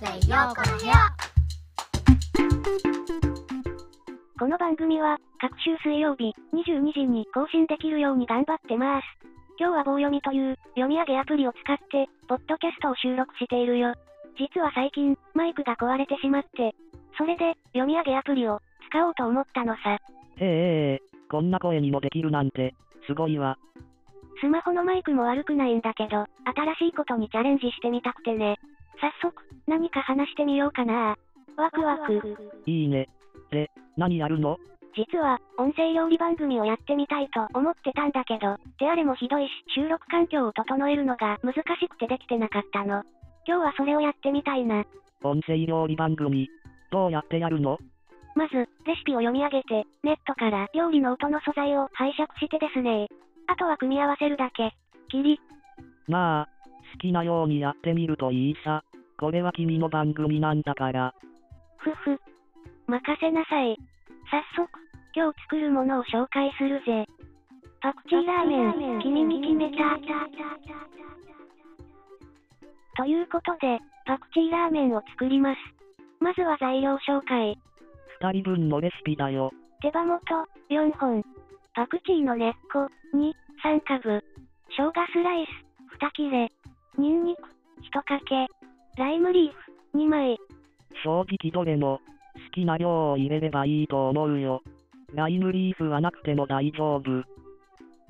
[0.00, 0.94] 生陽子の部屋
[4.38, 9.04] この番組は、各週水曜日、22時に更新できるように頑張ってます。
[9.56, 13.94] 今日は棒読みという、読み上げアプリを使って、ポッドキャストを収録しているよ。
[14.36, 16.74] 実は最近、マイクが壊れてしまって、
[17.16, 19.92] それで、読み上げアプリを、使おうと思ったのさ。
[19.92, 19.98] へ
[20.38, 22.74] え、こんな声にもできるなんて、
[23.06, 23.58] すごいわ。
[24.40, 28.58] スマホのマイクも悪くないんだけど、新しいことにチャレンジしてみたくてね。
[29.04, 31.18] 早速、何か話してみようかな。
[31.58, 32.22] ワクワク。
[32.64, 33.10] いいね。
[33.50, 34.56] で、何やるの？
[34.96, 43.02] 実は、音声料理番組をやってみたいと思ってたんだけど、手荒れもひどいし、収録環境を整えるのが難しくてできてなかったの。
[43.46, 44.86] 今日はそれをやってみたいな。
[45.22, 46.48] 音声料理番組、
[46.90, 47.78] どうやってやるの？
[48.34, 48.54] まず、
[48.86, 53.08] レシピを読み上げて、ネットから料理の音の素材を拝借してですね。
[53.48, 54.74] あとは組み合わせるだけ。
[55.10, 55.38] きり。
[56.08, 56.48] まあ、
[56.92, 58.84] 好きなようにやってみるといいさ。
[59.18, 61.14] これは君の番組なんだから。
[61.78, 62.20] ふふ。
[62.86, 63.76] 任せなさい。
[64.30, 64.68] 早速、
[65.14, 67.06] 今日作るものを紹介するぜ。
[67.80, 69.98] パクチーラーメン、君に決めた。
[72.96, 75.58] ということで、パクチーラーメンを作ります。
[76.20, 77.58] まずは材料紹介。
[78.20, 79.52] 二人分のレシピだよ。
[79.80, 80.20] 手羽元、
[80.70, 81.22] 4本。
[81.74, 83.32] パクチーの根っこ、2、
[83.62, 84.22] 3株。
[84.76, 85.48] 生姜スライス、
[86.02, 86.50] 2切れ。
[86.98, 88.46] ニンニク、1かけ。
[88.96, 89.52] ライムリー
[89.92, 90.38] フ、2枚。
[91.02, 92.00] 正直どれも、
[92.34, 94.62] 好きな量を入れればいいと思うよ。
[95.12, 97.02] ライムリーフはなくても大丈夫。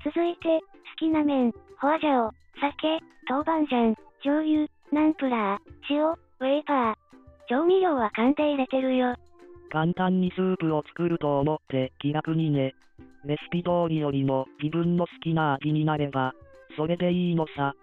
[0.05, 6.94] 続いて、好きな麺、ホアジャオ、酒、豆板醤、醤油、ナンプラー、塩、ウェイパー。
[7.48, 9.14] 調味料は勘で入れてるよ。
[9.70, 12.74] 簡単にスープを作ると思って気楽にね。
[13.24, 16.34] レシピ通りよりも自分の好きな味になれば、
[16.77, 17.74] それでいいのさ。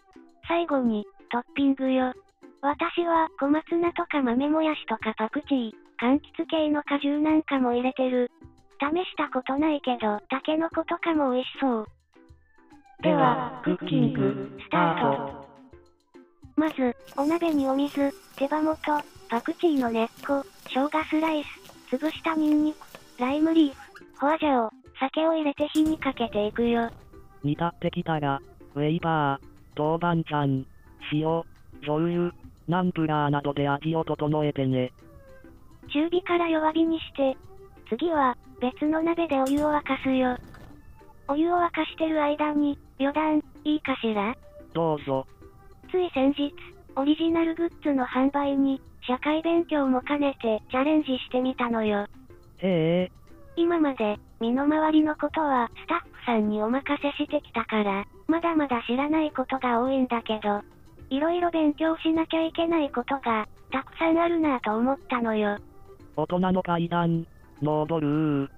[0.47, 2.13] 最後に、トッピングよ。
[2.61, 8.29] 私は小松菜とか豆もやしとかパクチー、柑橘系の果汁なんかも入れてる。
[8.79, 11.87] 試したことないけど、タケノコとかも美味しそう。
[13.01, 15.47] ではクッキングスタート。
[16.55, 18.77] まず、お鍋にお水、手羽元、
[19.27, 21.43] パクチーの根っこ、生姜スライ
[21.89, 22.79] ス、潰したニンニク、
[23.19, 24.69] ライムリーフ、ホアジャオ、
[24.99, 26.91] 酒を入れて火にかけていくよ。
[27.43, 28.39] 煮立ってきたら、
[28.75, 30.45] ウェイパー、豆板醤、
[31.11, 31.43] 塩、
[31.81, 32.31] 醤油、
[32.71, 34.93] ナンプラーなどで味を整えてね。
[35.93, 37.37] 中火から弱火にして、
[37.89, 40.37] 次は、別の鍋でお湯を沸かすよ。
[41.27, 44.33] お湯を沸かしてる間に、余談、いいかしら？
[44.73, 45.27] どうぞ。
[45.91, 46.55] つい先日、
[46.95, 52.07] オリジナルグッズの販売に、社会勉強も兼ねてチャレンジしてみたのよ。
[52.59, 53.11] へえ、
[53.57, 60.61] 今まで、身の回りのことはスタッフさんにお任せしてきたから、まだまだ知らないことが多いんだけど、
[61.11, 65.57] いろいろ勉強しなきゃいけないことが、たくさんあるなぁと思ったのよ。
[66.15, 67.27] 大人の階段、
[67.61, 68.49] 登る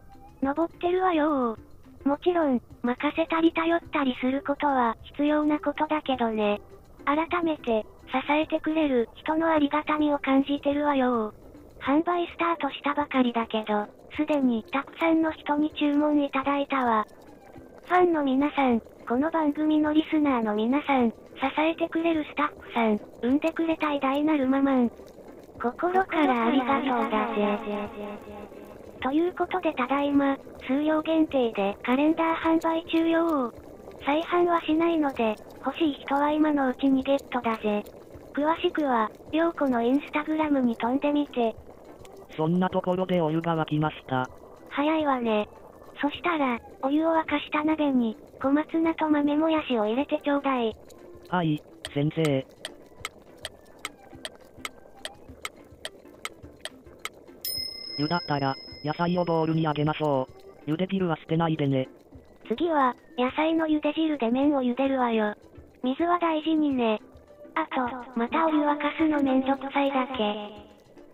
[0.44, 1.58] 登ってるわよ
[2.06, 6.62] もちろん、任せたり頼ったりすることは必要なことだけどね。
[7.06, 11.34] 改めて、支えてくれる人のありがたみを感じてるわよ
[11.80, 17.08] 販売スタートしたばかりだけど、すでにたくさんの人に注文いただいたわ。
[17.88, 21.16] ファンの皆さん、この番組のリスナーの皆さん、支
[21.60, 24.92] えてくれるスタッフさん、産んでくれた偉大なるママン。
[25.62, 27.60] 心からありがとうだぜ。
[29.02, 33.54] ということでただいま、数量限定でカレンダー販売中よ
[34.06, 37.84] 再販はしないので、欲しい人は今のうちにゲットだぜ。
[38.34, 41.54] 詳しくは、ようこのインスタグラムに飛んでみて。
[42.38, 44.30] そんなところでお湯が沸きました。
[44.70, 45.50] 早いわね。
[46.04, 50.76] そしたら、お湯を沸かした鍋に、小松菜と豆もやしを入れてちょうだい。
[51.30, 52.46] はい、先生。
[57.98, 58.54] 湯だったら、
[58.84, 60.28] 野菜をボウルにあげましょ
[60.68, 60.72] う。
[60.72, 61.88] 茹で汁は捨てないでね。
[62.50, 65.34] 次は、野菜の茹で汁で麺を茹でるわよ。
[65.84, 67.00] 水は大事にね。
[67.56, 70.36] あと、またお湯沸かすのめんどくさいだけ。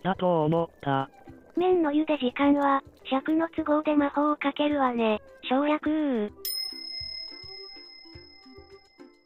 [0.01, 1.11] だと思った。
[1.55, 5.19] 麺の茹で時間は、尺の都合で魔法をかけるわね。
[5.49, 6.31] 省略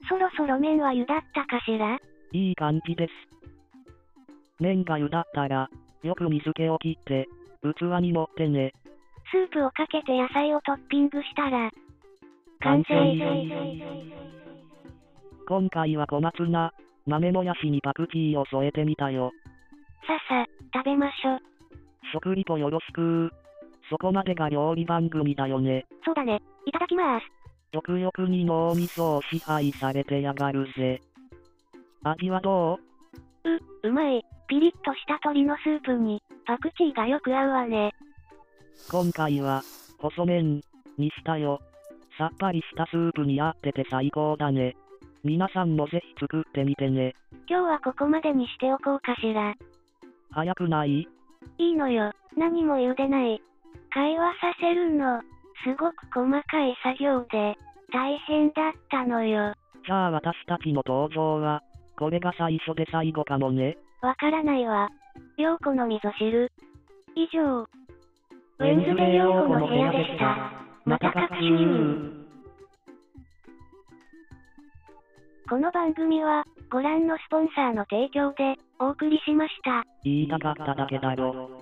[0.07, 1.99] そろそろ麺は茹だったかしら？
[2.31, 3.11] いい感じです。
[4.59, 5.69] 麺が茹だったら、
[6.03, 7.27] よく水気を切って、
[7.61, 8.73] 器に盛ってね。
[9.31, 11.71] スープをかけて野菜をトッピングしたら、
[12.61, 12.93] 完成
[15.47, 16.71] 今回は小松菜、
[17.05, 19.31] 豆もやしにパクチーを添えてみたよ。
[20.07, 21.39] ささ、食べましょ。
[22.13, 23.31] 食リポよろしく
[23.89, 25.85] そこまでが料理番組だよね。
[26.05, 26.41] そうだね。
[26.65, 27.25] いただきます。
[27.73, 31.01] 食欲に脳みそを支配されてやがるぜ。
[32.03, 32.79] 味はど
[33.43, 33.49] う？
[33.49, 34.23] う、うまい。
[34.47, 37.93] ピリッとした鶏のスープに、パクチーがよく合うわね。
[38.91, 39.61] 今回は、
[39.99, 40.61] 細麺、
[40.97, 41.59] にしたよ。
[42.17, 44.75] さっぱりしたスープに合ってて最高だね。
[45.23, 47.15] 皆さんもぜひ作ってみてね。
[47.49, 49.55] 今日はここまでにしておこうかしら。
[50.31, 51.07] 早くない？
[51.57, 52.11] いいのよ。
[52.37, 53.41] 何も言うでない。
[53.93, 55.21] 会話させるの、
[55.63, 57.55] すごく細かい作業で、
[57.91, 59.53] 大変だったのよ。
[59.85, 61.61] じゃあ私たちの登場は、
[61.95, 63.77] これが最初で最後かもね。
[64.01, 64.89] わからないわ。
[65.37, 66.51] 陽子の味噌汁。
[67.15, 67.61] 以上。
[67.61, 67.67] ウ
[68.59, 70.51] ウェンズデー陽子の部屋でした。
[70.85, 72.23] また各種。
[75.47, 79.83] この番組は、ご覧のスポンサーの提供で、お送りしました。
[80.03, 81.61] 言いたかっただけだろ。